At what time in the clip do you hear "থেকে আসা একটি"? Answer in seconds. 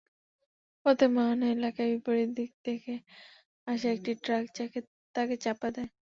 2.65-4.11